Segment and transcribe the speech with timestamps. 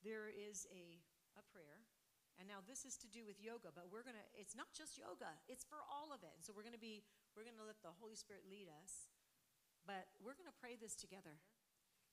[0.00, 1.00] there is a,
[1.36, 1.84] a prayer.
[2.40, 5.28] And now this is to do with yoga, but we're to, it's not just yoga,
[5.44, 6.32] it's for all of it.
[6.32, 7.04] And so we're to be,
[7.36, 9.12] we're to let the Holy Spirit lead us.
[9.84, 11.36] But we're to pray this together.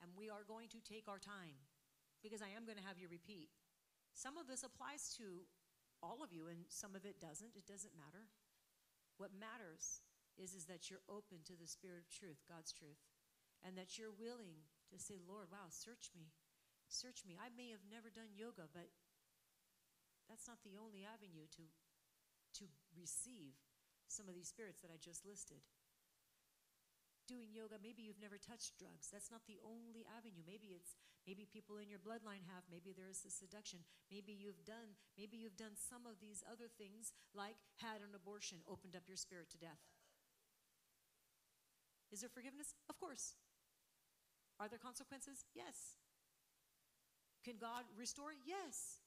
[0.03, 1.55] And we are going to take our time
[2.19, 3.49] because I am to have you repeat.
[4.13, 5.47] Some of this applies to
[6.01, 7.55] all of you, and some of it doesn't.
[7.55, 8.29] It doesn't matter.
[9.17, 10.01] What matters
[10.37, 13.01] is, is that you're open to the Spirit of truth, God's truth,
[13.65, 14.61] and that you're willing
[14.93, 16.29] to say, Lord, wow, search me.
[16.87, 17.35] Search me.
[17.35, 18.87] I may have never done yoga, but
[20.31, 21.63] that's not the only avenue to,
[22.59, 23.55] to receive
[24.07, 25.63] some of these spirits that I just listed.
[27.27, 29.11] Doing yoga maybe you've never touched drugs.
[29.11, 30.47] That's not the only avenue.
[30.47, 30.95] Maybe it's
[31.27, 32.63] maybe people in your bloodline have.
[32.71, 33.83] Maybe there is a seduction.
[34.07, 38.63] Maybe you've done maybe you've done some of these other things like had an abortion
[38.63, 39.83] opened up your spirit to death.
[42.15, 42.79] Is there forgiveness?
[42.87, 43.35] Of course.
[44.55, 45.43] Are there consequences?
[45.51, 45.99] Yes
[47.47, 48.41] can god restore it?
[48.43, 48.99] yes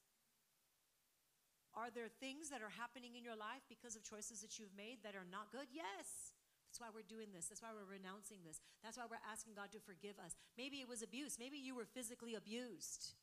[1.77, 5.05] are there things that are happening in your life because of choices that you've made
[5.05, 6.33] that are not good yes
[6.71, 7.51] that's why we're doing this.
[7.51, 8.63] That's why we're renouncing this.
[8.79, 10.38] That's why we're asking God to forgive us.
[10.55, 11.35] Maybe it was abuse.
[11.35, 13.18] Maybe you were physically abused.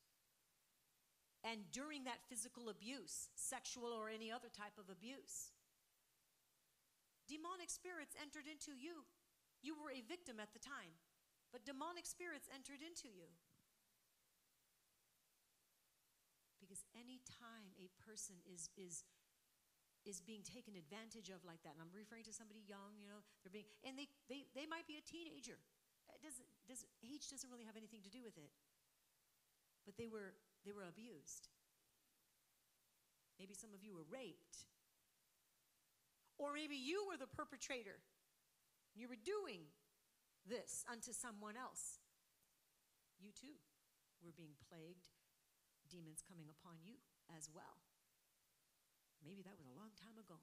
[1.47, 5.55] And during that physical abuse, sexual or any other type of abuse,
[7.31, 9.07] demonic spirits entered into you.
[9.63, 10.99] You were a victim at the time,
[11.55, 13.31] but demonic spirits entered into you.
[16.67, 19.07] Because any time a person is, is
[20.07, 21.75] is being taken advantage of like that.
[21.75, 24.87] And I'm referring to somebody young, you know, they're being, and they, they, they might
[24.87, 25.59] be a teenager.
[26.15, 28.47] It doesn't, does, age doesn't really have anything to do with it.
[29.83, 31.51] But they were, they were abused.
[33.35, 34.67] Maybe some of you were raped.
[36.39, 37.99] Or maybe you were the perpetrator.
[38.95, 39.67] You were doing
[40.47, 41.99] this unto someone else.
[43.19, 43.59] You too
[44.23, 45.11] were being plagued,
[45.87, 46.99] demons coming upon you
[47.33, 47.81] as well.
[49.23, 50.37] Maybe that was a long time ago.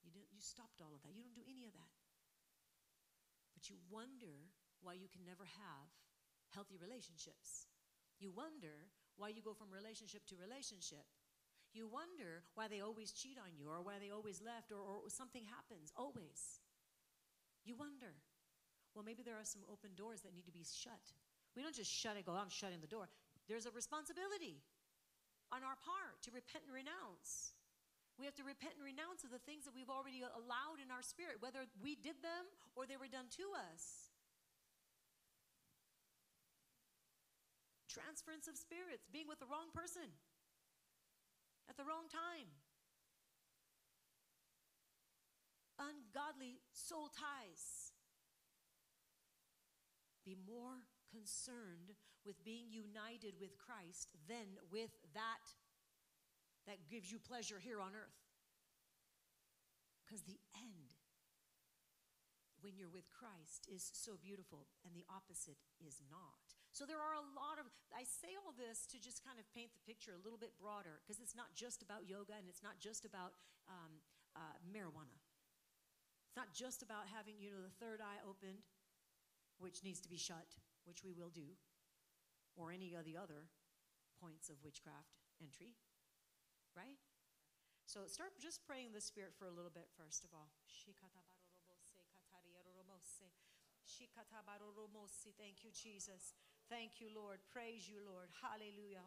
[0.00, 1.12] You, didn't, you stopped all of that.
[1.12, 1.92] You don't do any of that.
[3.52, 4.48] But you wonder
[4.80, 5.88] why you can never have
[6.56, 7.68] healthy relationships.
[8.16, 8.88] You wonder
[9.20, 11.04] why you go from relationship to relationship.
[11.76, 15.06] You wonder why they always cheat on you or why they always left or, or
[15.12, 16.58] something happens, always.
[17.62, 18.18] You wonder.
[18.94, 21.14] Well, maybe there are some open doors that need to be shut.
[21.54, 23.06] We don't just shut it, go, I'm shutting the door.
[23.50, 24.62] There's a responsibility
[25.50, 27.58] on our part to repent and renounce.
[28.14, 31.02] We have to repent and renounce of the things that we've already allowed in our
[31.02, 32.46] spirit, whether we did them
[32.78, 34.14] or they were done to us.
[37.90, 40.14] Transference of spirits, being with the wrong person
[41.66, 42.54] at the wrong time.
[45.74, 47.90] Ungodly soul ties.
[50.22, 55.44] Be more concerned with being united with Christ than with that
[56.68, 58.20] that gives you pleasure here on earth.
[60.04, 60.98] Because the end,
[62.60, 66.44] when you're with Christ, is so beautiful, and the opposite is not.
[66.70, 69.72] So there are a lot of, I say all this to just kind of paint
[69.74, 72.78] the picture a little bit broader, because it's not just about yoga and it's not
[72.78, 74.02] just about um,
[74.36, 75.18] uh, marijuana.
[76.30, 78.62] It's not just about having, you know, the third eye opened,
[79.58, 80.46] which needs to be shut,
[80.86, 81.58] which we will do,
[82.56, 83.48] or any of the other
[84.20, 85.74] points of witchcraft entry
[86.76, 86.98] right?
[87.86, 90.46] So start just praying in the Spirit for a little bit, first of all.
[95.38, 96.38] Thank you, Jesus.
[96.70, 97.42] Thank you, Lord.
[97.50, 98.30] Praise you, Lord.
[98.38, 99.02] Hallelujah.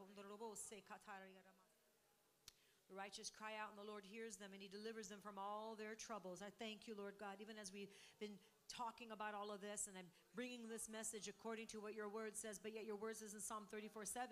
[2.91, 5.79] The righteous cry out, and the Lord hears them, and He delivers them from all
[5.79, 6.43] their troubles.
[6.43, 8.35] I thank you, Lord God, even as we've been
[8.75, 12.35] talking about all of this, and I'm bringing this message according to what your word
[12.35, 14.27] says, but yet your word says in Psalm 34 7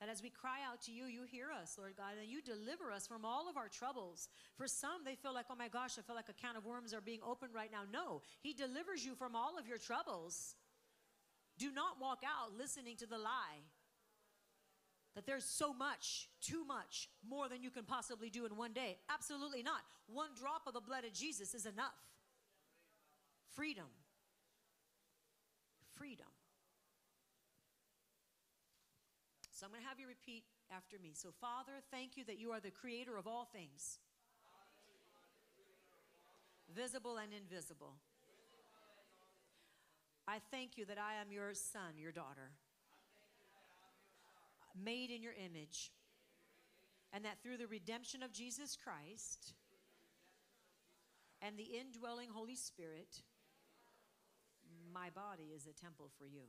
[0.00, 2.92] that as we cry out to you, you hear us, Lord God, and you deliver
[2.92, 4.28] us from all of our troubles.
[4.56, 6.92] For some, they feel like, oh my gosh, I feel like a can of worms
[6.92, 7.82] are being opened right now.
[7.90, 10.56] No, He delivers you from all of your troubles.
[11.58, 13.64] Do not walk out listening to the lie
[15.14, 18.98] that there's so much, too much, more than you can possibly do in one day.
[19.08, 19.80] Absolutely not.
[20.06, 21.96] One drop of the blood of Jesus is enough.
[23.56, 23.88] Freedom.
[25.94, 26.26] Freedom.
[29.50, 31.12] So I'm going to have you repeat after me.
[31.14, 33.98] So, Father, thank you that you are the creator of all things,
[36.74, 37.94] visible and invisible.
[40.28, 42.50] I thank you that I am your son, your daughter,
[44.84, 45.92] made in your image,
[47.14, 49.54] and that through the redemption of Jesus Christ
[51.40, 53.22] and the indwelling Holy Spirit,
[54.96, 56.48] my body is a temple for you.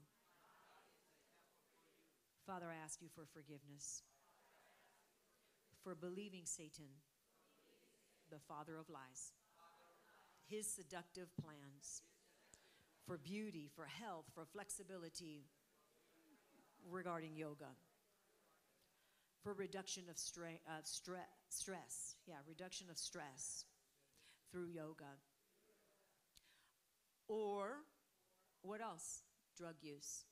[2.46, 4.04] Father, I ask you for forgiveness
[5.84, 6.88] for believing Satan,
[8.32, 9.34] the father of lies,
[10.50, 12.04] his seductive plans
[13.06, 15.44] for beauty, for health, for flexibility
[16.90, 17.72] regarding yoga,
[19.44, 22.16] for reduction of stre- stre- stress.
[22.26, 23.66] Yeah, reduction of stress
[24.52, 25.20] through yoga.
[27.28, 27.84] Or
[28.68, 29.24] what else?
[29.58, 30.26] Drug use.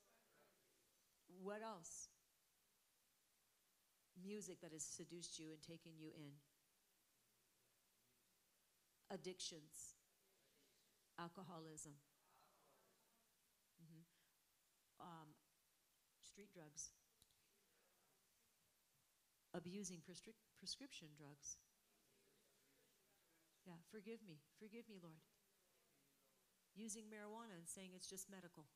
[1.42, 2.10] What else?
[4.24, 6.34] Music that has seduced you and taken you in.
[9.10, 9.96] Addictions.
[11.18, 11.94] Alcoholism.
[13.82, 14.04] Mhm.
[15.00, 15.36] Um,
[16.22, 16.92] street drugs.
[19.54, 21.58] Abusing prescri- prescription drugs.
[23.66, 24.42] Yeah, forgive me.
[24.60, 25.22] Forgive me, Lord.
[26.76, 28.68] Using marijuana and saying it's just medical.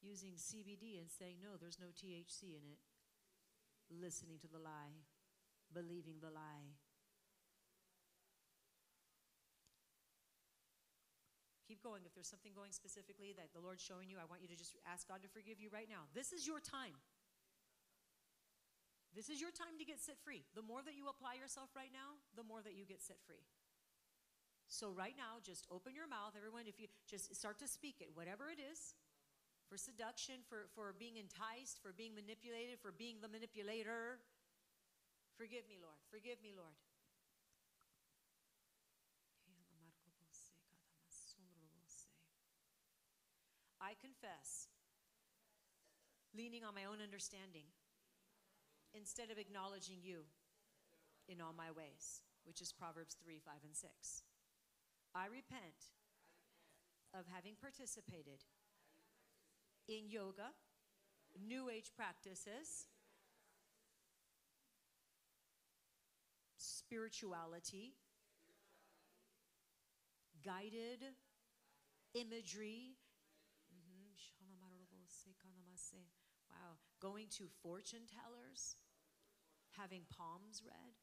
[0.00, 2.80] Using CBD and saying, no, there's no THC in it.
[3.92, 5.04] Listening to the lie,
[5.72, 6.72] believing the lie.
[11.68, 12.00] Keep going.
[12.08, 14.72] If there's something going specifically that the Lord's showing you, I want you to just
[14.88, 16.08] ask God to forgive you right now.
[16.16, 16.96] This is your time.
[19.12, 20.48] This is your time to get set free.
[20.56, 23.44] The more that you apply yourself right now, the more that you get set free.
[24.68, 26.68] So, right now, just open your mouth, everyone.
[26.68, 28.94] If you just start to speak it, whatever it is
[29.68, 34.20] for seduction, for, for being enticed, for being manipulated, for being the manipulator.
[35.40, 35.96] Forgive me, Lord.
[36.12, 36.76] Forgive me, Lord.
[43.80, 44.68] I confess,
[46.36, 47.64] leaning on my own understanding
[48.92, 50.28] instead of acknowledging you
[51.26, 53.88] in all my ways, which is Proverbs 3, 5, and 6.
[55.14, 55.92] I repent
[57.14, 58.44] of having participated
[59.88, 60.52] in yoga,
[61.46, 62.88] New Age practices,
[66.56, 67.94] spirituality,
[70.44, 71.04] guided
[72.14, 72.96] imagery.
[73.70, 73.78] Wow.
[76.52, 78.76] Mm-hmm, going to fortune tellers,
[79.76, 80.94] having palms read,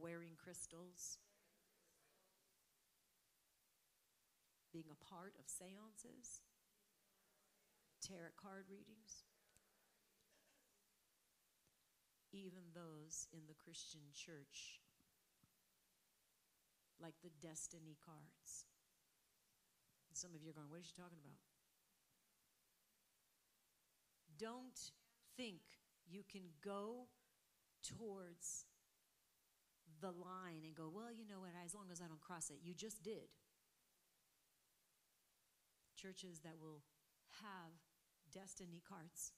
[0.00, 1.18] wearing crystals,
[4.74, 6.42] being a part of seances,
[8.02, 9.22] tarot card readings,
[12.34, 14.82] even those in the Christian church,
[16.98, 18.66] like the destiny cards.
[20.12, 21.38] Some of you are going, What is she talking about?
[24.38, 24.78] Don't
[25.36, 25.62] think
[26.06, 27.06] you can go
[27.82, 28.66] towards
[30.00, 32.58] the line and go, Well, you know what, as long as I don't cross it.
[32.62, 33.30] You just did.
[36.04, 36.84] Churches that will
[37.40, 37.72] have
[38.28, 39.32] destiny cards.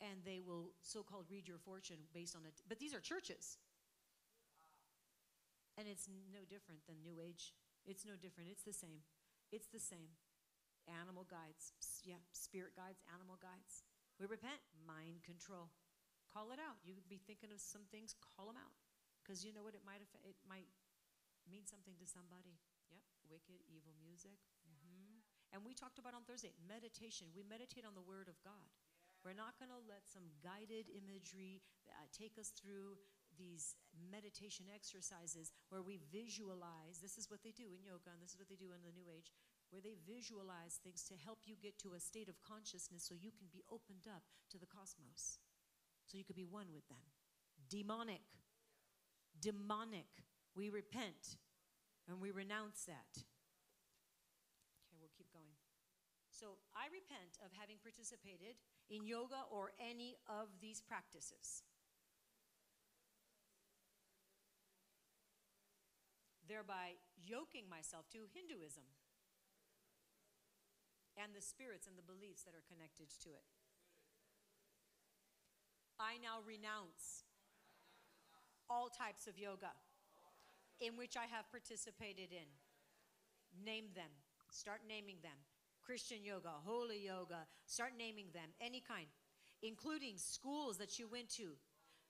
[0.00, 3.60] And they will so-called read your fortune based on it but these are churches.
[5.76, 7.52] And it's no different than new age.
[7.84, 8.48] It's no different.
[8.48, 9.04] It's the same.
[9.52, 10.16] It's the same.
[10.88, 11.76] Animal guides.
[12.00, 13.84] Yeah spirit guides animal guides.
[14.16, 14.64] We repent.
[14.88, 15.68] Mind control.
[16.32, 16.80] Call it out.
[16.80, 18.72] You be thinking of some things call them out.
[19.20, 20.72] Because you know what it might it might
[21.44, 22.56] mean something to somebody
[23.28, 25.20] wicked evil music hmm
[25.52, 28.72] and we talked about on thursday meditation we meditate on the word of god
[29.24, 33.00] we're not going to let some guided imagery uh, take us through
[33.40, 37.00] these meditation exercises where we visualize.
[37.00, 38.94] This is what they do in yoga, and this is what they do in the
[38.94, 39.32] New Age,
[39.72, 43.32] where they visualize things to help you get to a state of consciousness so you
[43.32, 44.22] can be opened up
[44.52, 45.40] to the cosmos,
[46.06, 47.02] so you could be one with them.
[47.68, 48.28] Demonic.
[49.40, 50.12] Demonic.
[50.54, 51.40] We repent
[52.08, 53.12] and we renounce that.
[54.84, 55.56] Okay, we'll keep going.
[56.28, 58.58] So I repent of having participated
[58.90, 61.62] in yoga or any of these practices.
[66.44, 68.84] Thereby yoking myself to Hinduism
[71.16, 73.48] and the spirits and the beliefs that are connected to it.
[75.96, 77.24] I now renounce
[78.68, 79.70] all types of yoga
[80.84, 82.48] in which I have participated in.
[83.64, 84.10] Name them.
[84.50, 85.38] Start naming them.
[85.84, 87.46] Christian yoga, holy yoga.
[87.66, 89.06] Start naming them, any kind,
[89.62, 91.56] including schools that you went to,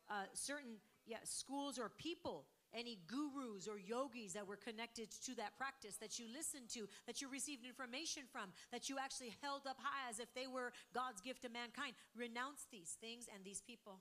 [0.08, 0.76] uh, certain
[1.06, 6.18] yeah schools or people, any gurus or yogis that were connected to that practice that
[6.18, 10.18] you listened to, that you received information from, that you actually held up high as
[10.18, 11.94] if they were God's gift to mankind.
[12.16, 14.00] Renounce these things and these people.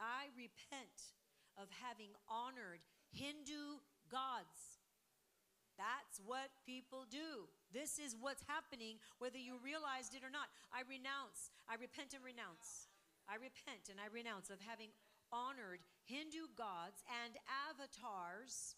[0.00, 1.16] I repent
[1.56, 2.80] of having honored
[3.12, 4.80] Hindu gods
[5.76, 7.48] That's what people do.
[7.68, 10.48] This is what's happening, whether you realized it or not.
[10.72, 12.88] I renounce, I repent and renounce.
[13.28, 14.88] I repent and I renounce of having
[15.28, 17.36] honored Hindu gods and
[17.68, 18.76] avatars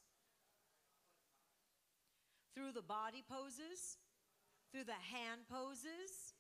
[2.55, 3.99] through the body poses,
[4.73, 6.35] through the hand poses,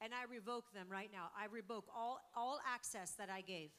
[0.00, 1.34] and I revoke them right now.
[1.34, 3.70] I revoke all, all access that I gave.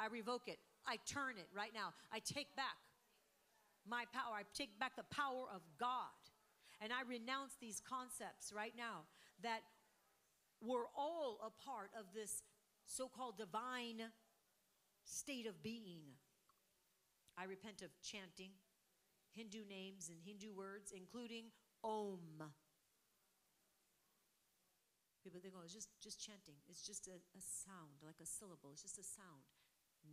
[0.00, 0.58] I revoke it.
[0.86, 1.94] I turn it right now.
[2.12, 2.78] I take back
[3.88, 4.34] my power.
[4.34, 6.14] I take back the power of God.
[6.80, 9.06] And I renounce these concepts right now
[9.42, 9.62] that
[10.60, 12.42] we're all a part of this
[12.86, 14.10] so called divine
[15.04, 16.02] state of being.
[17.38, 18.50] I repent of chanting
[19.34, 21.44] Hindu names and Hindu words, including
[21.82, 22.50] Om.
[25.24, 26.58] People think, oh, it's just, just chanting.
[26.68, 28.70] It's just a, a sound, like a syllable.
[28.72, 29.46] It's just a sound.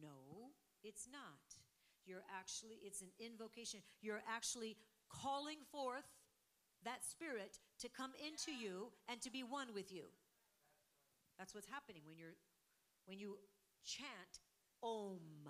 [0.01, 0.53] No,
[0.84, 1.58] it's not.
[2.05, 3.81] You're actually, it's an invocation.
[4.01, 4.77] You're actually
[5.10, 6.08] calling forth
[6.86, 10.05] that spirit to come into you and to be one with you.
[11.38, 12.36] That's what's happening when you're
[13.05, 13.38] when you
[13.86, 14.43] chant
[14.84, 15.50] om.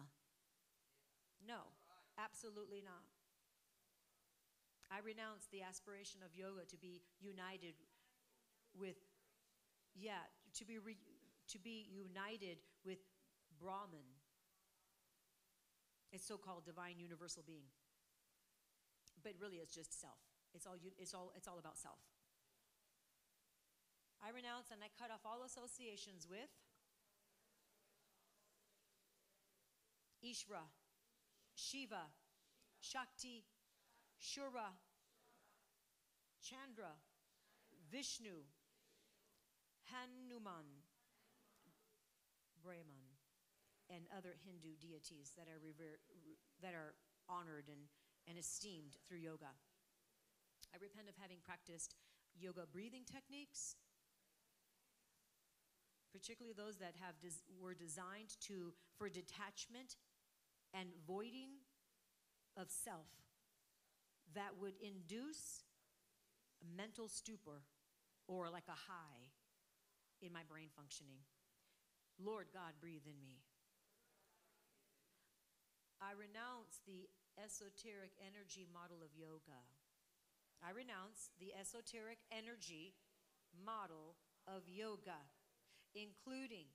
[1.45, 1.73] No,
[2.17, 3.09] absolutely not.
[4.91, 7.73] I renounce the aspiration of yoga to be united
[8.77, 8.97] with
[9.95, 10.23] yeah,
[10.57, 10.95] to be re,
[11.49, 12.99] to be united with
[13.59, 14.18] Brahman
[16.11, 17.69] it's so-called divine universal being.
[19.23, 20.19] But really it's just self.
[20.53, 21.99] It's all, it's all, it's all about self.
[24.23, 26.49] I renounce and I cut off all associations with
[30.23, 30.65] Ishra,
[31.55, 32.11] Shiva,
[32.81, 33.45] Shakti,
[34.19, 34.75] Shura,
[36.41, 36.91] Chandra,
[37.91, 38.43] Vishnu,
[39.87, 40.83] Hanuman,
[42.61, 42.98] Brahman
[43.89, 45.99] and other Hindu deities that are, rever-
[46.61, 46.93] that are
[47.27, 47.89] honored and,
[48.29, 49.51] and esteemed through yoga.
[50.73, 51.95] I repent of having practiced
[52.37, 53.75] yoga breathing techniques,
[56.13, 59.97] particularly those that have des- were designed to for detachment
[60.73, 61.65] and voiding
[62.57, 63.09] of self
[64.35, 65.63] that would induce
[66.61, 67.65] a mental stupor
[68.27, 69.33] or like a high
[70.21, 71.25] in my brain functioning.
[72.21, 73.39] Lord God, breathe in me.
[75.99, 79.59] I renounce the esoteric energy model of yoga.
[80.63, 82.95] I renounce the esoteric energy
[83.51, 84.15] model
[84.47, 85.19] of yoga,
[85.95, 86.71] including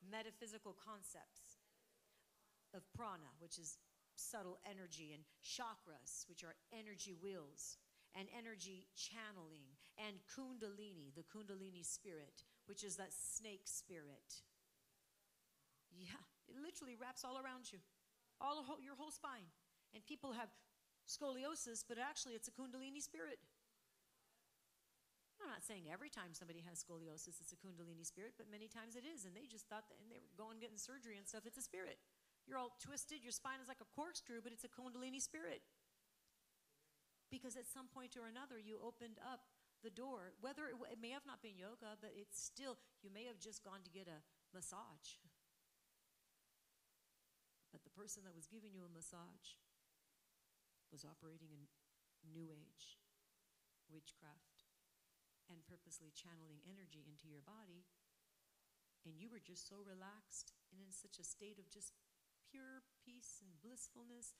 [0.00, 1.60] metaphysical concepts
[2.72, 3.76] of prana, which is
[4.16, 7.76] subtle energy, and chakras, which are energy wheels,
[8.16, 14.40] and energy channeling, and kundalini, the kundalini spirit, which is that snake spirit.
[15.90, 17.78] Yeah, it literally wraps all around you
[18.44, 19.48] all whole, your whole spine.
[19.96, 20.52] And people have
[21.08, 23.40] scoliosis, but actually it's a Kundalini spirit.
[25.40, 28.96] I'm not saying every time somebody has scoliosis it's a Kundalini spirit, but many times
[28.96, 29.24] it is.
[29.24, 31.64] And they just thought that, and they were going getting surgery and stuff, it's a
[31.64, 31.96] spirit.
[32.44, 35.64] You're all twisted, your spine is like a corkscrew, but it's a Kundalini spirit.
[37.32, 39.48] Because at some point or another, you opened up
[39.82, 40.32] the door.
[40.40, 43.64] Whether it, it may have not been yoga, but it's still, you may have just
[43.64, 45.20] gone to get a massage
[47.74, 49.58] that the person that was giving you a massage
[50.94, 51.66] was operating in
[52.30, 53.02] New Age
[53.90, 54.70] witchcraft
[55.50, 57.82] and purposely channeling energy into your body,
[59.02, 61.92] and you were just so relaxed and in such a state of just
[62.46, 64.38] pure peace and blissfulness,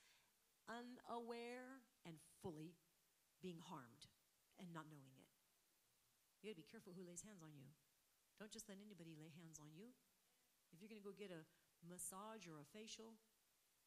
[0.70, 2.78] unaware and fully
[3.42, 4.08] being harmed
[4.56, 5.28] and not knowing it.
[6.40, 7.68] You gotta be careful who lays hands on you.
[8.38, 9.90] Don't just let anybody lay hands on you.
[10.72, 11.44] If you're gonna go get a
[11.88, 13.14] massage or a facial,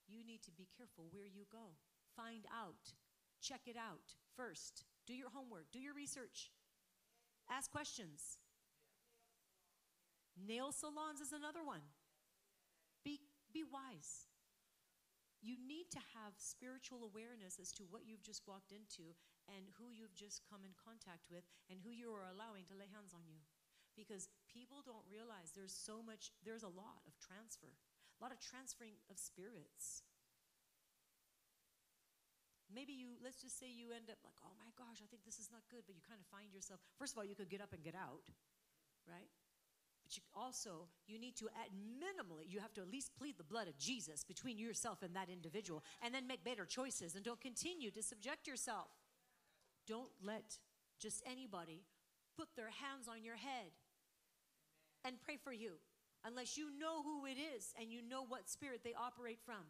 [0.08, 1.76] you need to be careful where you go.
[2.16, 2.96] Find out,
[3.42, 4.86] check it out first.
[5.06, 6.52] Do your homework, do your research,
[7.50, 8.40] ask questions.
[10.38, 11.82] Nail salons is another one.
[13.04, 13.20] Be,
[13.54, 14.30] be wise.
[15.42, 19.14] You need to have spiritual awareness as to what you've just walked into
[19.48, 22.90] and who you've just come in contact with and who you are allowing to lay
[22.90, 23.46] hands on you
[23.98, 28.40] because people don't realize there's so much, there's a lot of transfer, a lot of
[28.40, 30.04] transferring of spirits.
[32.68, 35.40] Maybe you, let's just say you end up like, oh my gosh, I think this
[35.40, 37.64] is not good, but you kind of find yourself, first of all, you could get
[37.64, 38.28] up and get out,
[39.08, 39.32] right?
[40.04, 43.48] But you also, you need to, at minimally, you have to at least plead the
[43.48, 47.40] blood of Jesus between yourself and that individual, and then make better choices, and don't
[47.40, 48.88] continue to subject yourself.
[49.88, 50.60] Don't let
[51.00, 51.84] just anybody
[52.38, 53.72] put their hands on your head
[55.06, 55.80] and pray for you
[56.24, 59.64] unless you know who it is and you know what spirit they operate from.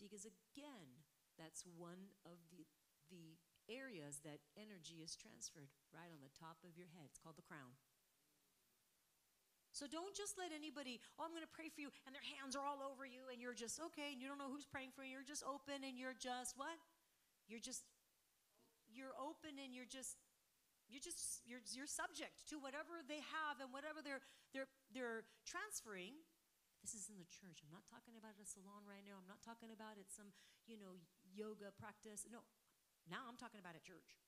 [0.00, 0.88] Because again,
[1.42, 2.62] That's one of the,
[3.08, 3.34] the
[3.70, 7.08] areas that energy is transferred right on the top of your head.
[7.08, 7.74] It's called the crown.
[9.72, 12.52] So don't just let anybody, oh, I'm going to pray for you, and their hands
[12.52, 15.00] are all over you, and you're just okay, and you don't know who's praying for
[15.00, 15.16] you.
[15.16, 16.76] You're just open, and you're just what?
[17.48, 17.80] You're just,
[18.92, 20.20] you're open, and you're just,
[20.92, 24.20] you're just, you're, you're subject to whatever they have and whatever they're,
[24.52, 26.20] they're, they're transferring.
[26.84, 27.64] This is in the church.
[27.64, 29.16] I'm not talking about a salon right now.
[29.16, 30.34] I'm not talking about it some,
[30.68, 31.00] you know,
[31.32, 32.28] yoga practice.
[32.28, 32.44] No,
[33.08, 34.20] now I'm talking about a church.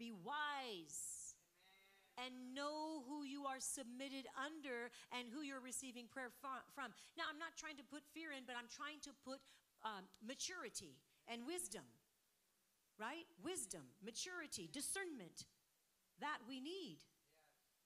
[0.00, 1.36] Be wise
[2.16, 6.92] and know who you are submitted under and who you're receiving prayer from.
[7.16, 9.40] Now, I'm not trying to put fear in, but I'm trying to put
[9.84, 11.84] um, maturity and wisdom,
[13.00, 13.26] right?
[13.40, 15.48] Wisdom, maturity, discernment
[16.22, 17.02] that we need.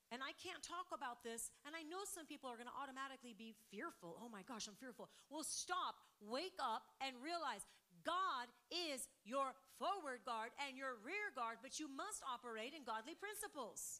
[0.07, 3.35] And I can't talk about this, and I know some people are going to automatically
[3.35, 4.15] be fearful.
[4.23, 5.11] Oh my gosh, I'm fearful.
[5.27, 7.67] Well, stop, wake up, and realize
[8.07, 13.19] God is your forward guard and your rear guard, but you must operate in godly
[13.19, 13.99] principles.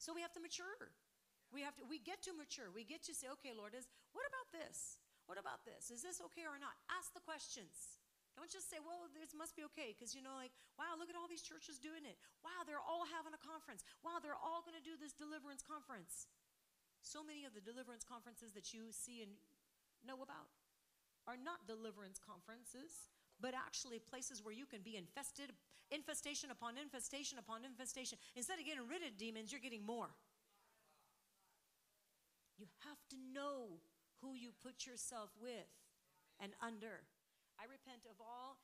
[0.00, 0.88] So we have to mature.
[1.52, 2.72] We have to we get to mature.
[2.72, 3.84] We get to say, okay, Lord, is
[4.16, 5.04] what about this?
[5.28, 5.92] What about this?
[5.92, 6.72] Is this okay or not?
[6.88, 7.99] Ask the questions.
[8.38, 11.18] Don't just say, well, this must be okay, because you know, like, wow, look at
[11.18, 12.16] all these churches doing it.
[12.40, 13.82] Wow, they're all having a conference.
[14.00, 16.30] Wow, they're all going to do this deliverance conference.
[17.02, 19.32] So many of the deliverance conferences that you see and
[20.04, 20.52] know about
[21.28, 25.52] are not deliverance conferences, but actually places where you can be infested,
[25.90, 28.18] infestation upon infestation upon infestation.
[28.36, 30.12] Instead of getting rid of demons, you're getting more.
[32.58, 33.80] You have to know
[34.20, 35.68] who you put yourself with
[36.40, 37.04] and under.
[37.60, 38.56] I repent of all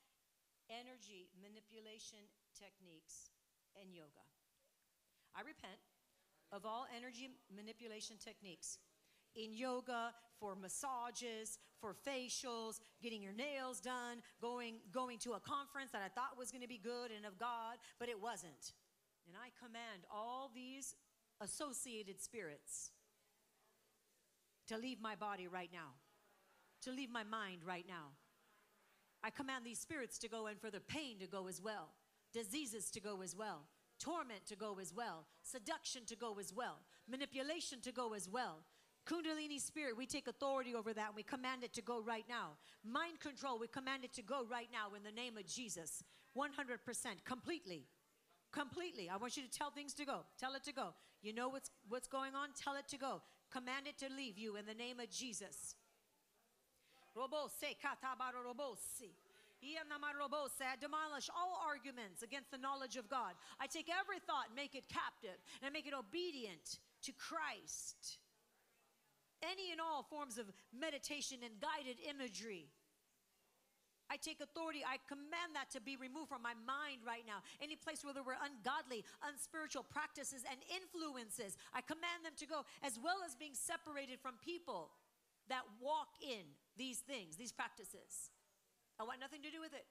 [0.73, 2.25] energy manipulation
[2.57, 3.29] techniques
[3.77, 4.25] and yoga.
[5.37, 5.77] I repent
[6.49, 8.79] of all energy manipulation techniques
[9.37, 15.93] in yoga, for massages, for facials, getting your nails done, going, going to a conference
[15.93, 18.73] that I thought was going to be good and of God, but it wasn't.
[19.27, 20.95] And I command all these
[21.41, 22.93] associated spirits
[24.69, 25.95] to leave my body right now,
[26.83, 28.13] to leave my mind right now.
[29.27, 31.89] I command these spirits to go and for the pain to go as well,
[32.33, 33.63] diseases to go as well,
[33.99, 38.59] torment to go as well, seduction to go as well, manipulation to go as well,
[39.07, 42.57] Kundalini spirit, we take authority over that and we command it to go right now.
[42.85, 46.03] Mind control, we command it to go right now in the name of Jesus.
[46.37, 47.87] 100%, completely.
[48.53, 49.09] Completely.
[49.09, 50.25] I want you to tell things to go.
[50.39, 50.89] Tell it to go.
[51.23, 52.49] You know what's what's going on?
[52.61, 53.23] Tell it to go.
[53.53, 55.77] Command it to leave you in the name of Jesus.
[60.61, 63.33] I demolish all arguments against the knowledge of God.
[63.59, 68.21] I take every thought, make it captive, and I make it obedient to Christ
[69.45, 72.69] any and all forms of meditation and guided imagery.
[74.07, 74.87] I take authority.
[74.87, 77.43] I command that to be removed from my mind right now.
[77.59, 82.63] Any place where there were ungodly, unspiritual practices and influences, I command them to go,
[82.87, 84.95] as well as being separated from people
[85.51, 86.47] that walk in
[86.77, 88.31] these things, these practices.
[89.01, 89.87] I want nothing to do with it.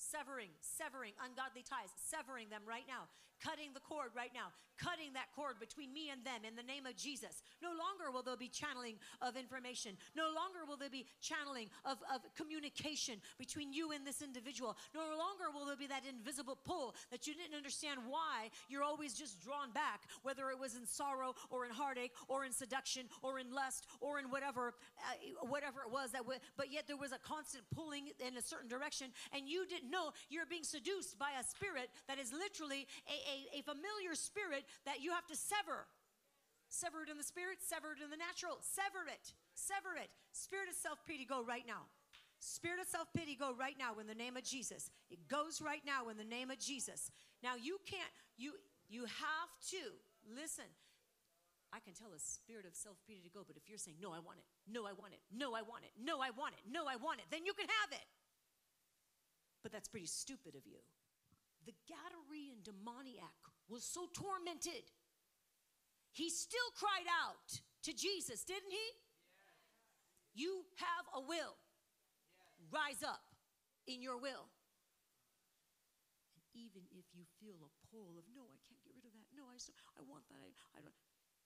[0.00, 5.32] Severing, severing ungodly ties, severing them right now cutting the cord right now, cutting that
[5.34, 7.42] cord between me and them in the name of Jesus.
[7.64, 9.96] No longer will there be channeling of information.
[10.14, 14.76] No longer will there be channeling of, of communication between you and this individual.
[14.94, 19.16] No longer will there be that invisible pull that you didn't understand why you're always
[19.16, 23.38] just drawn back, whether it was in sorrow or in heartache or in seduction or
[23.38, 27.12] in lust or in whatever, uh, whatever it was that, w- but yet there was
[27.12, 31.34] a constant pulling in a certain direction and you didn't know you're being seduced by
[31.36, 35.90] a spirit that is literally a, a, a familiar spirit that you have to sever.
[36.70, 40.06] Sever it in the spirit, sever it in the natural, sever it, sever it.
[40.30, 41.90] Spirit of self pity, go right now.
[42.38, 44.88] Spirit of self pity, go right now in the name of Jesus.
[45.10, 47.10] It goes right now in the name of Jesus.
[47.42, 48.54] Now you can't, you
[48.88, 49.82] you have to
[50.30, 50.70] listen.
[51.70, 54.10] I can tell a spirit of self pity to go, but if you're saying, no,
[54.10, 56.62] I want it, no, I want it, no, I want it, no, I want it,
[56.66, 58.06] no, I want it, then you can have it.
[59.62, 60.80] But that's pretty stupid of you
[61.66, 63.36] the Gadarene demoniac
[63.68, 64.88] was so tormented,
[66.10, 68.88] he still cried out to Jesus, didn't he?
[68.90, 69.54] Yes.
[70.34, 71.54] You have a will.
[72.58, 72.74] Yes.
[72.74, 73.22] Rise up
[73.86, 74.50] in your will.
[76.34, 79.28] And even if you feel a pull of, no, I can't get rid of that.
[79.36, 79.56] No, I,
[79.94, 80.42] I want that.
[80.42, 80.96] I, I don't.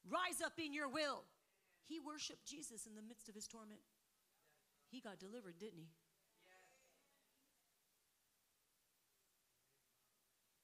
[0.08, 1.28] Rise up in your will.
[1.84, 3.84] He worshiped Jesus in the midst of his torment.
[4.88, 5.92] He got delivered, didn't he?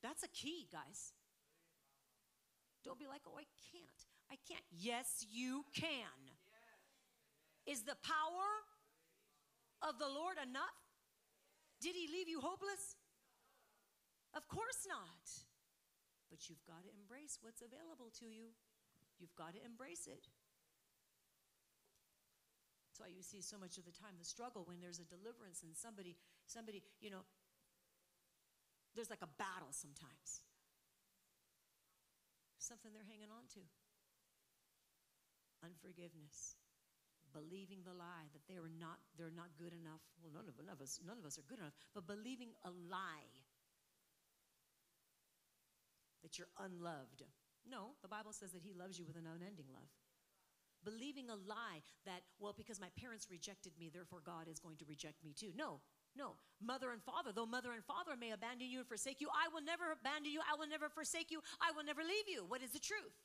[0.02, 1.12] That's a key, guys.
[2.84, 4.00] Don't be like, oh, I can't.
[4.32, 4.64] I can't.
[4.72, 6.16] Yes, you can.
[7.66, 8.48] Is the power
[9.82, 10.80] of the Lord enough?
[11.80, 12.96] Did he leave you hopeless?
[14.32, 15.26] Of course not.
[16.30, 18.54] But you've got to embrace what's available to you.
[19.18, 20.30] You've got to embrace it.
[22.86, 25.66] That's why you see so much of the time the struggle when there's a deliverance
[25.66, 27.26] and somebody, somebody, you know,
[28.94, 30.42] there's like a battle sometimes.
[32.58, 33.62] Something they're hanging on to.
[35.64, 36.56] Unforgiveness.
[37.30, 40.02] Believing the lie that they are not, they're not good enough.
[40.18, 42.70] Well, none of, none of us, none of us are good enough, but believing a
[42.70, 43.30] lie
[46.22, 47.22] that you're unloved.
[47.68, 49.88] No, the Bible says that He loves you with an unending love.
[50.82, 54.88] Believing a lie that, well, because my parents rejected me, therefore God is going to
[54.88, 55.52] reject me too.
[55.54, 55.80] No,
[56.16, 56.36] no.
[56.60, 59.64] Mother and father, though mother and father may abandon you and forsake you, I will
[59.64, 60.44] never abandon you.
[60.44, 61.40] I will never forsake you.
[61.56, 62.44] I will never leave you.
[62.44, 63.16] What is the truth?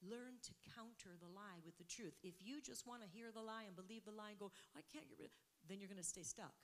[0.00, 2.16] Learn to counter the lie with the truth.
[2.22, 4.80] If you just want to hear the lie and believe the lie and go, I
[4.88, 5.34] can't get rid
[5.68, 6.56] then you're going to stay stuck.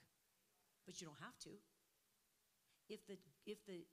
[0.85, 1.53] But you don't have to.
[2.89, 3.85] If the if the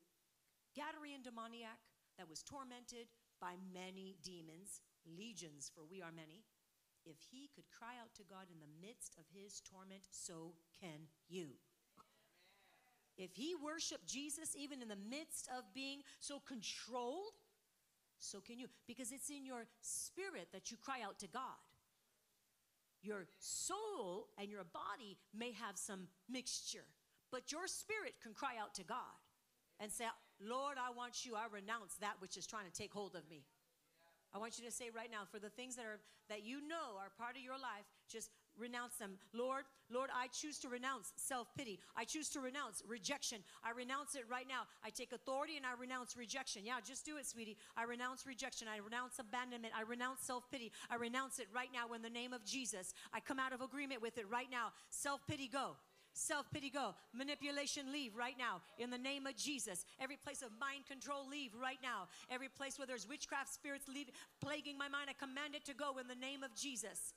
[0.76, 1.80] Gadarene demoniac
[2.18, 3.08] that was tormented
[3.40, 6.44] by many demons, legions, for we are many,
[7.04, 11.08] if he could cry out to God in the midst of his torment, so can
[11.28, 11.48] you.
[13.16, 17.36] If he worshiped Jesus even in the midst of being so controlled,
[18.18, 18.68] so can you.
[18.86, 21.60] Because it's in your spirit that you cry out to God.
[23.02, 26.86] Your soul and your body may have some mixture,
[27.30, 29.18] but your spirit can cry out to God
[29.80, 30.04] and say,
[30.40, 31.34] Lord, I want you.
[31.34, 33.42] I renounce that which is trying to take hold of me.
[34.34, 36.96] I want you to say right now, for the things that are that you know
[36.96, 39.18] are part of your life, just renounce them.
[39.34, 41.80] Lord, Lord, I choose to renounce self-pity.
[41.96, 43.38] I choose to renounce rejection.
[43.64, 44.62] I renounce it right now.
[44.84, 46.62] I take authority and I renounce rejection.
[46.64, 47.56] Yeah, just do it, sweetie.
[47.76, 48.68] I renounce rejection.
[48.72, 49.74] I renounce abandonment.
[49.76, 50.72] I renounce self-pity.
[50.90, 52.94] I renounce it right now in the name of Jesus.
[53.12, 54.72] I come out of agreement with it right now.
[54.90, 55.76] Self-pity go.
[56.14, 56.94] Self pity go.
[57.14, 59.84] Manipulation leave right now in the name of Jesus.
[60.00, 62.08] Every place of mind control leave right now.
[62.30, 65.96] Every place where there's witchcraft spirits leave, plaguing my mind, I command it to go
[65.98, 67.14] in the name of Jesus.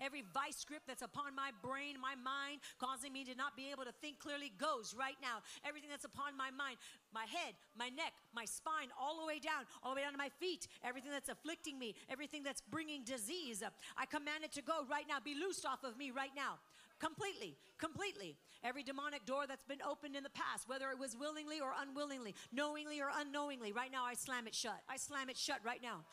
[0.00, 3.84] Every vice grip that's upon my brain, my mind, causing me to not be able
[3.84, 5.42] to think clearly goes right now.
[5.66, 6.78] Everything that's upon my mind,
[7.12, 10.18] my head, my neck, my spine, all the way down, all the way down to
[10.18, 13.62] my feet, everything that's afflicting me, everything that's bringing disease,
[13.98, 15.18] I command it to go right now.
[15.18, 16.62] Be loosed off of me right now
[17.00, 18.36] completely, completely.
[18.64, 22.34] Every demonic door that's been opened in the past, whether it was willingly or unwillingly,
[22.52, 24.80] knowingly or unknowingly, right now I slam it shut.
[24.88, 26.04] I slam it shut right now.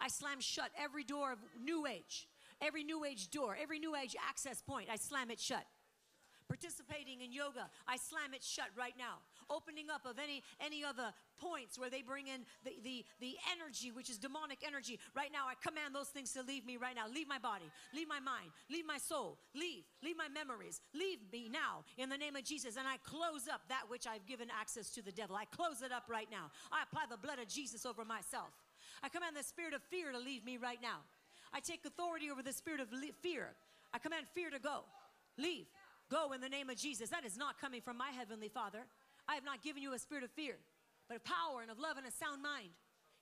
[0.00, 2.28] I slam shut every door of new age,
[2.60, 4.88] every new age door, every new age access point.
[4.90, 5.64] I slam it shut
[6.52, 9.24] participating in yoga, I slam it shut right now.
[9.52, 13.90] Opening up of any any other points where they bring in the, the, the energy,
[13.90, 14.98] which is demonic energy.
[15.14, 17.06] Right now, I command those things to leave me right now.
[17.12, 21.50] Leave my body, leave my mind, leave my soul, leave, leave my memories, leave me
[21.52, 22.76] now in the name of Jesus.
[22.76, 25.36] And I close up that which I've given access to the devil.
[25.36, 26.50] I close it up right now.
[26.70, 28.50] I apply the blood of Jesus over myself.
[29.02, 31.02] I command the spirit of fear to leave me right now.
[31.52, 32.88] I take authority over the spirit of
[33.20, 33.50] fear.
[33.92, 34.84] I command fear to go.
[35.36, 35.66] Leave.
[36.10, 37.10] Go in the name of Jesus.
[37.10, 38.80] That is not coming from my heavenly Father.
[39.28, 40.56] I have not given you a spirit of fear,
[41.08, 42.70] but of power and of love and a sound mind.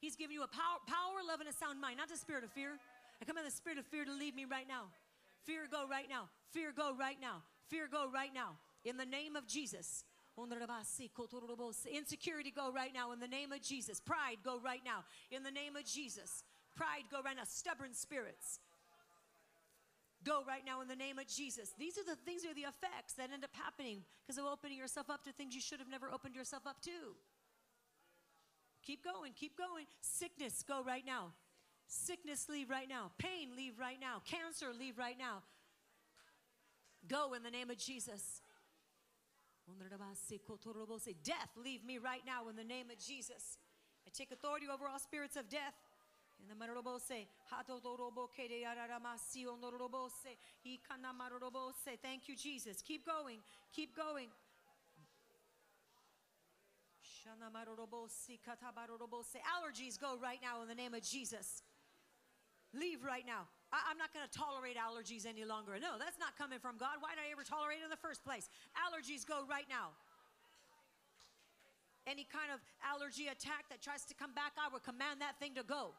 [0.00, 2.50] He's given you a power, power, love, and a sound mind, not the spirit of
[2.52, 2.78] fear.
[3.20, 4.88] I command the spirit of fear to leave me right now.
[5.44, 6.28] Fear go right now.
[6.52, 7.42] Fear go right now.
[7.68, 8.56] Fear go right now.
[8.84, 10.04] In the name of Jesus.
[11.92, 14.00] Insecurity go right now in the name of Jesus.
[14.00, 16.44] Pride go right now in the name of Jesus.
[16.74, 17.44] Pride go right now.
[17.44, 18.58] Stubborn spirits
[20.24, 21.72] Go right now in the name of Jesus.
[21.78, 25.08] These are the things are the effects that end up happening because of opening yourself
[25.08, 27.16] up to things you should have never opened yourself up to.
[28.84, 29.86] Keep going, keep going.
[30.00, 31.32] Sickness, go right now.
[31.86, 33.12] Sickness, leave right now.
[33.18, 34.22] Pain, leave right now.
[34.24, 35.42] Cancer, leave right now.
[37.08, 38.42] Go in the name of Jesus.
[41.24, 43.58] Death, leave me right now in the name of Jesus.
[44.06, 45.74] I take authority over all spirits of death.
[46.40, 51.98] In the Marobose, Hatodoroboke, Yararamasi, Onorobose, Ikana Marobose.
[52.02, 52.82] Thank you, Jesus.
[52.82, 53.38] Keep going,
[53.72, 54.28] keep going.
[59.46, 61.62] Allergies go right now in the name of Jesus.
[62.72, 63.46] Leave right now.
[63.72, 65.78] I, am not going to tolerate allergies any longer.
[65.78, 66.98] No, that's not coming from God.
[66.98, 68.50] Why did I ever tolerate it in the first place?
[68.74, 69.94] Allergies go right now.
[72.06, 75.54] Any kind of allergy attack that tries to come back, I will command that thing
[75.54, 75.94] to go.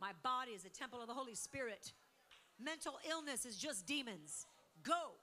[0.00, 1.92] My body is a temple of the Holy Spirit.
[2.62, 4.46] Mental illness is just demons.
[4.82, 5.16] Go.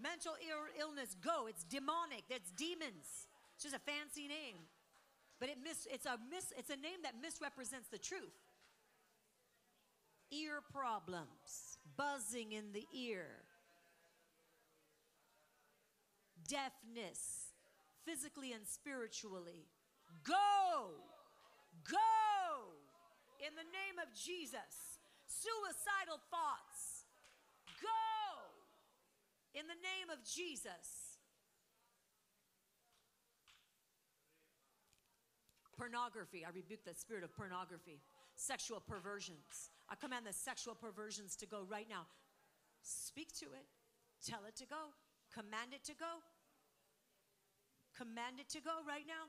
[0.00, 0.32] Mental
[0.80, 1.46] illness, go.
[1.46, 2.24] It's demonic.
[2.28, 3.28] That's demons.
[3.54, 4.56] It's just a fancy name.
[5.38, 8.38] But it mis- it's, a mis- it's a name that misrepresents the truth.
[10.30, 13.26] Ear problems, buzzing in the ear,
[16.48, 17.50] deafness,
[18.06, 19.66] physically and spiritually.
[20.24, 20.90] Go!
[21.90, 22.31] Go!
[23.42, 25.02] In the name of Jesus.
[25.26, 27.10] Suicidal thoughts.
[27.82, 27.90] Go!
[29.58, 31.18] In the name of Jesus.
[35.76, 36.46] Pornography.
[36.46, 37.98] I rebuke the spirit of pornography.
[38.36, 39.74] Sexual perversions.
[39.90, 42.06] I command the sexual perversions to go right now.
[42.82, 43.66] Speak to it.
[44.24, 44.94] Tell it to go.
[45.34, 46.22] Command it to go.
[47.98, 49.26] Command it to go right now.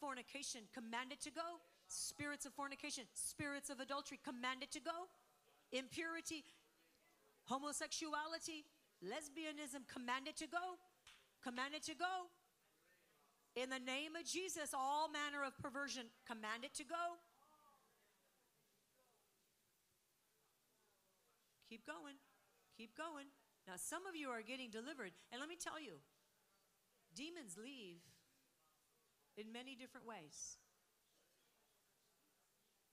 [0.00, 1.60] Fornication, command it to go.
[1.94, 5.06] Spirits of fornication, spirits of adultery, command it to go.
[5.70, 6.42] Impurity,
[7.46, 8.66] homosexuality,
[8.98, 10.74] lesbianism, command it to go.
[11.40, 12.26] Command it to go.
[13.54, 17.14] In the name of Jesus, all manner of perversion, command it to go.
[21.70, 22.18] Keep going.
[22.76, 23.26] Keep going.
[23.68, 25.12] Now, some of you are getting delivered.
[25.30, 26.02] And let me tell you,
[27.14, 28.02] demons leave
[29.36, 30.58] in many different ways.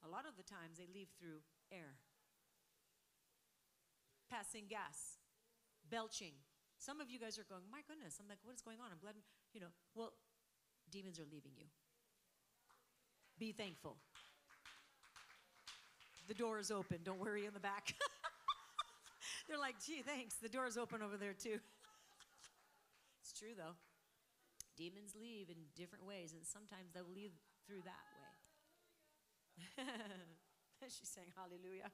[0.06, 2.02] A lot of the times they leave through air,
[4.30, 5.22] passing gas,
[5.90, 6.34] belching.
[6.78, 8.18] Some of you guys are going, my goodness.
[8.18, 8.90] I'm like, what is going on?
[8.90, 9.14] I'm glad,
[9.54, 9.70] you know.
[9.94, 10.14] Well,
[10.90, 11.70] demons are leaving you.
[13.38, 13.98] Be thankful.
[16.28, 17.00] The door is open.
[17.04, 17.94] Don't worry in the back.
[19.48, 20.36] They're like, gee, thanks.
[20.36, 21.60] The door is open over there, too.
[23.22, 23.76] it's true, though.
[24.78, 27.32] Demons leave in different ways, and sometimes they'll leave
[27.68, 28.11] through that.
[30.88, 31.92] She's saying hallelujah.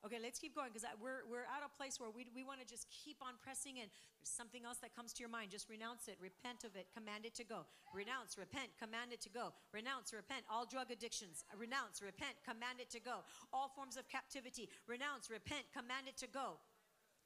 [0.00, 2.64] Okay, let's keep going because we're, we're at a place where we, we want to
[2.64, 3.92] just keep on pressing in.
[4.16, 5.52] There's something else that comes to your mind.
[5.52, 7.68] Just renounce it, repent of it, command it to go.
[7.92, 9.52] Renounce, repent, command it to go.
[9.76, 11.44] Renounce, repent, all drug addictions.
[11.52, 13.20] Renounce, repent, command it to go.
[13.52, 14.72] All forms of captivity.
[14.88, 16.56] Renounce, repent, command it to go.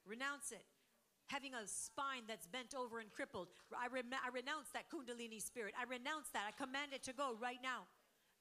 [0.03, 0.67] Renounce it.
[1.31, 3.47] Having a spine that's bent over and crippled.
[3.71, 5.73] I, rem- I renounce that Kundalini spirit.
[5.79, 6.43] I renounce that.
[6.43, 7.87] I command it to go right now.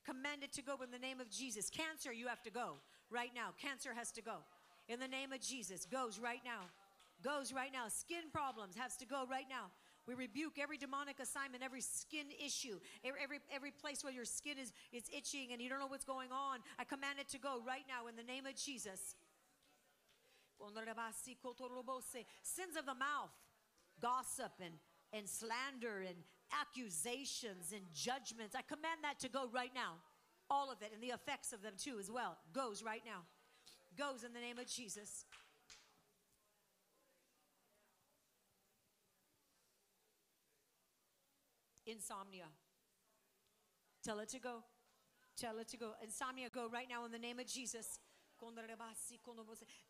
[0.04, 1.70] Command it to go in the name of Jesus.
[1.70, 2.74] Cancer, you have to go
[3.10, 3.50] right now.
[3.60, 4.36] Cancer has to go.
[4.88, 6.68] In the name of Jesus, goes right now.
[7.22, 7.88] Goes right now.
[7.88, 9.70] Skin problems has to go right now.
[10.06, 14.72] We rebuke every demonic assignment, every skin issue, every, every, place where your skin is,
[14.92, 16.58] is itching and you don't know what's going on.
[16.78, 19.16] I command it to go right now in the name of Jesus.
[22.42, 23.32] Sins of the mouth,
[24.00, 24.74] gossip and,
[25.12, 26.16] and slander and
[26.60, 28.54] accusations and judgments.
[28.54, 29.94] I command that to go right now.
[30.50, 32.36] All of it and the effects of them too, as well.
[32.52, 33.22] Goes right now.
[33.96, 35.24] Goes in the name of Jesus.
[41.86, 42.46] Insomnia.
[44.02, 44.62] Tell it to go.
[45.36, 45.92] Tell it to go.
[46.02, 47.98] Insomnia, go right now in the name of Jesus.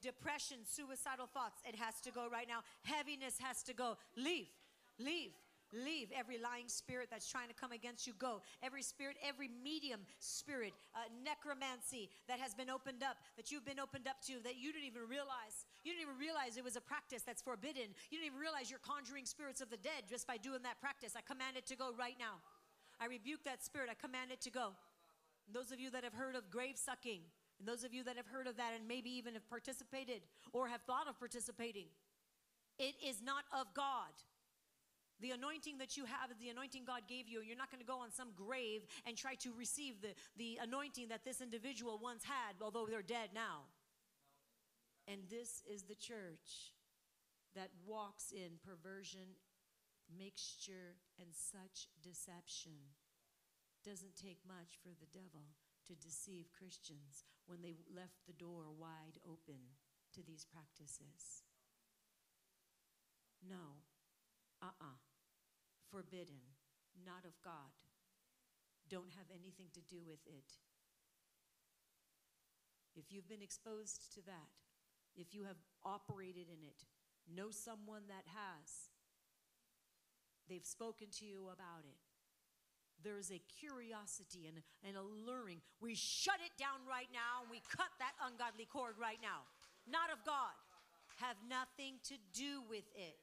[0.02, 2.60] Depression, suicidal thoughts, it has to go right now.
[2.82, 3.96] Heaviness has to go.
[4.16, 4.48] Leave,
[4.98, 5.32] leave.
[5.74, 8.14] Leave every lying spirit that's trying to come against you.
[8.14, 8.42] Go.
[8.62, 13.82] Every spirit, every medium spirit, uh, necromancy that has been opened up, that you've been
[13.82, 15.66] opened up to, that you didn't even realize.
[15.82, 17.90] You didn't even realize it was a practice that's forbidden.
[18.10, 21.18] You didn't even realize you're conjuring spirits of the dead just by doing that practice.
[21.18, 22.38] I command it to go right now.
[23.00, 23.90] I rebuke that spirit.
[23.90, 24.78] I command it to go.
[25.52, 27.20] Those of you that have heard of grave sucking,
[27.58, 30.68] and those of you that have heard of that and maybe even have participated or
[30.68, 31.86] have thought of participating,
[32.78, 34.14] it is not of God.
[35.24, 37.40] The anointing that you have is the anointing God gave you.
[37.40, 40.60] And you're not going to go on some grave and try to receive the, the
[40.60, 43.72] anointing that this individual once had, although they're dead now.
[45.08, 46.76] And this is the church
[47.56, 49.40] that walks in perversion,
[50.12, 52.92] mixture, and such deception.
[53.80, 55.56] Doesn't take much for the devil
[55.88, 59.72] to deceive Christians when they left the door wide open
[60.12, 61.48] to these practices.
[63.40, 63.80] No.
[64.60, 65.03] Uh uh
[65.90, 66.40] Forbidden.
[67.04, 67.72] Not of God.
[68.88, 70.52] Don't have anything to do with it.
[72.96, 74.54] If you've been exposed to that,
[75.16, 76.86] if you have operated in it,
[77.26, 78.90] know someone that has.
[80.48, 81.98] They've spoken to you about it.
[83.02, 85.60] There is a curiosity and an alluring.
[85.80, 89.44] We shut it down right now and we cut that ungodly cord right now.
[89.84, 90.54] Not of God.
[91.20, 93.18] Have nothing to do with it.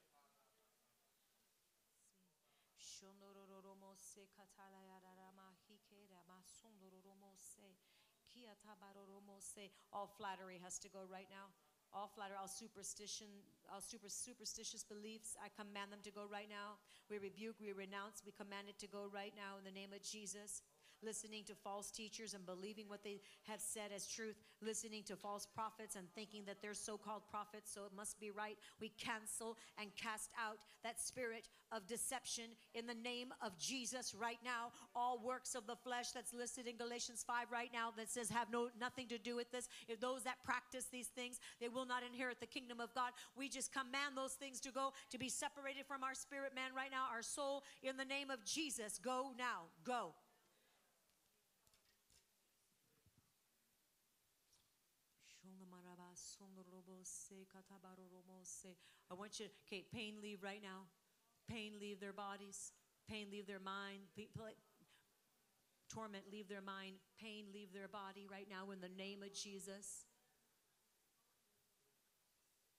[9.94, 11.52] All flattery has to go right now.
[11.92, 13.28] All flattery, all superstition,
[13.68, 16.80] all super superstitious beliefs, I command them to go right now.
[17.12, 20.00] We rebuke, we renounce, we command it to go right now in the name of
[20.00, 20.64] Jesus.
[21.04, 25.46] Listening to false teachers and believing what they have said as truth, listening to false
[25.46, 28.58] prophets and thinking that they're so called prophets, so it must be right.
[28.80, 34.40] We cancel and cast out that spirit of deception in the name of Jesus right
[34.44, 34.72] now.
[34.96, 38.52] All works of the flesh that's listed in Galatians 5 right now that says have
[38.52, 39.68] no nothing to do with this.
[39.88, 43.12] If those that practice these things, they will not inherit the kingdom of God.
[43.38, 46.92] We just command those things to go, to be separated from our spirit man right
[46.92, 49.00] now, our soul, in the name of Jesus.
[49.02, 49.70] Go now.
[49.86, 50.14] Go.
[59.12, 60.88] I want you, okay, pain leave right now.
[61.50, 62.72] Pain leave their bodies.
[63.10, 64.08] Pain leave their mind.
[65.94, 66.96] Torment leave their mind.
[67.20, 70.06] Pain leave their body right now in the name of Jesus.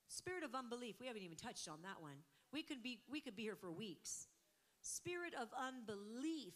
[0.08, 2.24] Spirit of unbelief, we haven't even touched on that one.
[2.52, 4.28] We could be, we could be here for weeks.
[4.82, 6.54] Spirit of unbelief.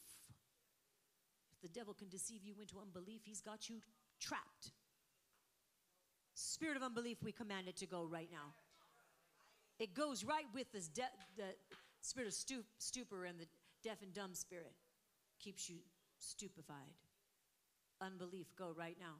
[1.52, 3.80] If the devil can deceive you into unbelief, he's got you
[4.20, 4.72] trapped.
[6.38, 8.52] Spirit of unbelief, we command it to go right now.
[9.78, 11.02] It goes right with this de-
[11.38, 11.54] the
[12.02, 13.46] spirit of stu- stupor and the
[13.82, 14.74] deaf and dumb spirit.
[15.40, 15.76] Keeps you
[16.18, 16.92] stupefied.
[18.02, 19.14] Unbelief, go right now.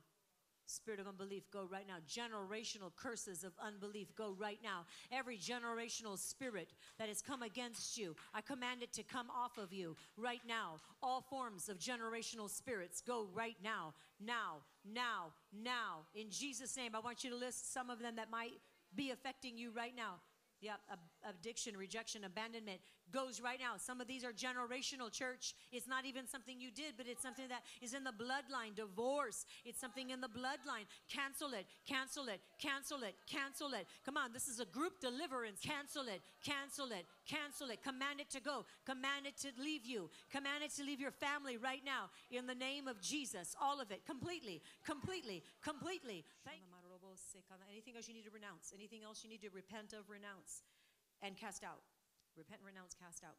[0.66, 1.96] Spirit of unbelief, go right now.
[2.06, 4.84] Generational curses of unbelief, go right now.
[5.10, 9.72] Every generational spirit that has come against you, I command it to come off of
[9.72, 10.80] you right now.
[11.02, 13.94] All forms of generational spirits, go right now.
[14.20, 14.56] Now,
[14.92, 16.06] now, now.
[16.14, 18.52] In Jesus' name, I want you to list some of them that might
[18.94, 20.20] be affecting you right now.
[20.60, 20.72] Yeah,
[21.28, 22.80] addiction, rejection, abandonment
[23.12, 23.76] goes right now.
[23.76, 25.54] Some of these are generational, church.
[25.70, 28.74] It's not even something you did, but it's something that is in the bloodline.
[28.74, 30.88] Divorce, it's something in the bloodline.
[31.12, 33.86] Cancel it, cancel it, cancel it, cancel it.
[34.04, 35.60] Come on, this is a group deliverance.
[35.60, 37.82] Cancel it, cancel it, cancel it.
[37.82, 38.64] Command it to go.
[38.84, 40.08] Command it to leave you.
[40.32, 43.54] Command it to leave your family right now in the name of Jesus.
[43.60, 46.24] All of it, completely, completely, completely.
[46.44, 46.65] Thank
[47.70, 48.72] Anything else you need to renounce?
[48.72, 50.64] Anything else you need to repent of, renounce,
[51.20, 51.84] and cast out?
[52.36, 53.36] Repent, renounce, cast out.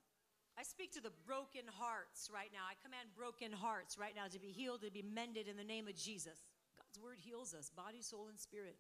[0.58, 2.66] I speak to the broken hearts right now.
[2.66, 5.88] I command broken hearts right now to be healed, to be mended in the name
[5.88, 6.42] of Jesus.
[6.74, 8.78] God's word heals us, body, soul, and spirit.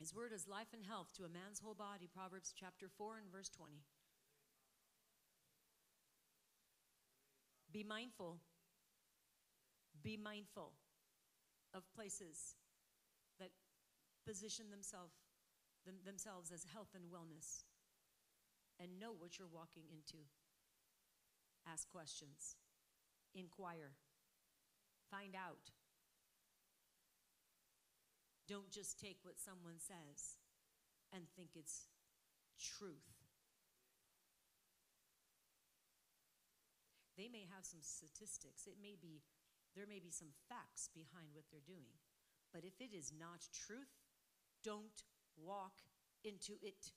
[0.00, 2.08] His word is life and health to a man's whole body.
[2.08, 3.76] Proverbs chapter 4 and verse 20.
[7.72, 8.40] Be mindful.
[10.02, 10.72] Be mindful
[11.74, 12.56] of places
[14.26, 15.12] position themselves
[15.84, 17.64] them, themselves as health and wellness
[18.78, 20.22] and know what you're walking into.
[21.66, 22.56] Ask questions,
[23.34, 23.94] inquire,
[25.10, 25.70] find out.
[28.48, 30.38] Don't just take what someone says
[31.14, 31.86] and think it's
[32.58, 33.22] truth.
[37.16, 38.66] They may have some statistics.
[38.66, 39.22] It may be
[39.76, 41.96] there may be some facts behind what they're doing.
[42.52, 44.01] But if it is not truth,
[44.64, 45.04] don't
[45.36, 45.74] walk
[46.24, 46.92] into it.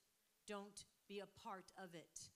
[0.48, 2.30] Don't be a part of it.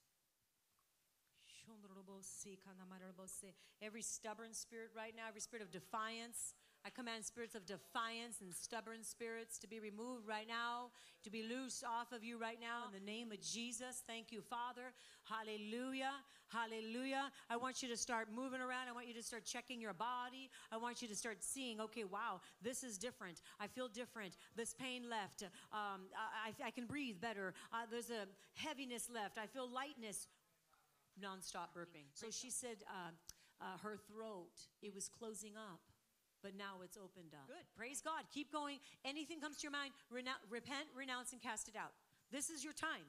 [3.82, 8.54] Every stubborn spirit right now, every spirit of defiance, I command spirits of defiance and
[8.54, 10.90] stubborn spirits to be removed right now,
[11.22, 14.02] to be loosed off of you right now in the name of Jesus.
[14.06, 14.92] Thank you, Father.
[15.24, 16.12] Hallelujah.
[16.48, 17.30] Hallelujah.
[17.50, 18.88] I want you to start moving around.
[18.88, 20.48] I want you to start checking your body.
[20.72, 23.42] I want you to start seeing, okay, wow, this is different.
[23.60, 24.36] I feel different.
[24.56, 25.42] This pain left.
[25.72, 27.52] Um, I, I, can breathe better.
[27.72, 29.36] Uh, there's a heaviness left.
[29.36, 30.28] I feel lightness.
[31.22, 32.08] Nonstop burping.
[32.14, 33.10] So she said uh,
[33.60, 35.80] uh, her throat, it was closing up
[36.42, 37.48] but now it's opened up.
[37.48, 37.66] Good.
[37.76, 38.24] Praise God.
[38.32, 38.78] Keep going.
[39.04, 41.92] Anything comes to your mind, reno- repent, renounce, and cast it out.
[42.32, 43.06] This is your time.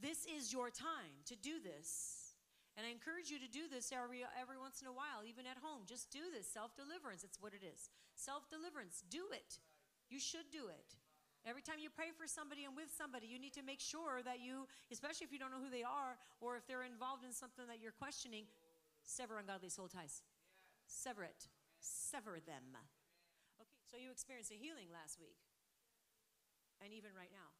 [0.00, 2.34] This is your time to do this.
[2.74, 5.62] And I encourage you to do this every, every once in a while, even at
[5.62, 5.86] home.
[5.86, 6.50] Just do this.
[6.50, 7.22] Self deliverance.
[7.22, 7.88] It's what it is.
[8.18, 9.06] Self deliverance.
[9.06, 9.62] Do it.
[10.10, 10.98] You should do it.
[11.46, 14.40] Every time you pray for somebody and with somebody, you need to make sure that
[14.40, 17.68] you, especially if you don't know who they are or if they're involved in something
[17.68, 18.48] that you're questioning,
[19.04, 20.24] sever ungodly soul ties.
[20.88, 21.46] Sever it
[21.84, 22.74] sever them.
[23.60, 25.38] Okay, so you experienced a healing last week,
[26.80, 27.52] and even right now.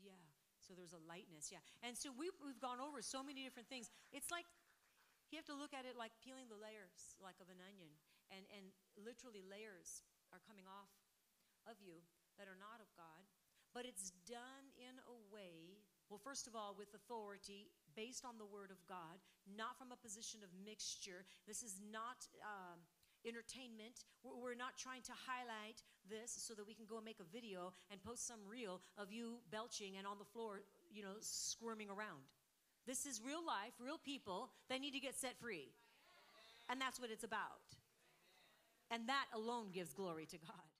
[0.00, 0.18] Yeah,
[0.64, 1.62] so there's a lightness, yeah.
[1.84, 3.92] And so we've, we've gone over so many different things.
[4.10, 4.48] It's like
[5.30, 7.92] you have to look at it like peeling the layers, like of an onion.
[8.30, 10.02] And, and literally, layers
[10.34, 10.90] are coming off
[11.70, 12.02] of you
[12.38, 13.22] that are not of God.
[13.70, 15.78] But it's done in a way,
[16.08, 19.18] well, first of all, with authority based on the Word of God,
[19.56, 21.24] not from a position of mixture.
[21.48, 22.28] This is not.
[22.44, 22.84] Um,
[23.26, 24.06] entertainment.
[24.22, 27.74] We're not trying to highlight this so that we can go and make a video
[27.90, 30.62] and post some reel of you belching and on the floor,
[30.94, 32.22] you know, squirming around.
[32.86, 35.74] This is real life, real people that need to get set free.
[36.70, 37.66] And that's what it's about.
[38.90, 40.70] And that alone gives glory to God.